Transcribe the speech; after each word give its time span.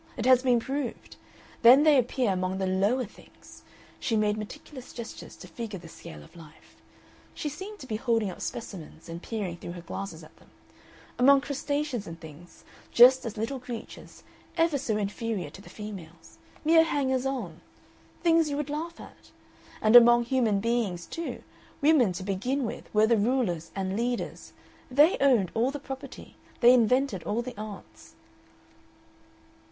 It 0.17 0.25
has 0.25 0.41
been 0.41 0.59
proved. 0.59 1.15
Then 1.61 1.83
they 1.83 1.95
appear 1.95 2.31
among 2.33 2.57
the 2.57 2.65
lower 2.65 3.05
things" 3.05 3.61
she 3.99 4.15
made 4.15 4.35
meticulous 4.35 4.93
gestures 4.93 5.35
to 5.35 5.47
figure 5.47 5.77
the 5.77 5.87
scale 5.87 6.23
of 6.23 6.35
life; 6.35 6.75
she 7.35 7.49
seemed 7.49 7.77
to 7.77 7.85
be 7.85 7.97
holding 7.97 8.31
up 8.31 8.41
specimens, 8.41 9.07
and 9.07 9.21
peering 9.21 9.57
through 9.57 9.73
her 9.73 9.83
glasses 9.83 10.23
at 10.23 10.35
them 10.37 10.49
"among 11.19 11.41
crustaceans 11.41 12.07
and 12.07 12.19
things, 12.19 12.63
just 12.91 13.27
as 13.27 13.37
little 13.37 13.59
creatures, 13.59 14.23
ever 14.57 14.79
so 14.79 14.97
inferior 14.97 15.51
to 15.51 15.61
the 15.61 15.69
females. 15.69 16.39
Mere 16.65 16.83
hangers 16.85 17.27
on. 17.27 17.61
Things 18.23 18.49
you 18.49 18.57
would 18.57 18.71
laugh 18.71 18.99
at. 18.99 19.29
And 19.83 19.95
among 19.95 20.23
human 20.25 20.59
beings, 20.59 21.05
too, 21.05 21.43
women 21.79 22.11
to 22.13 22.23
begin 22.23 22.63
with 22.65 22.91
were 22.91 23.05
the 23.05 23.17
rulers 23.17 23.69
and 23.75 23.95
leaders; 23.95 24.53
they 24.89 25.15
owned 25.19 25.51
all 25.53 25.69
the 25.69 25.77
property, 25.79 26.37
they 26.59 26.73
invented 26.73 27.21
all 27.21 27.43
the 27.43 27.53
arts. 27.55 28.15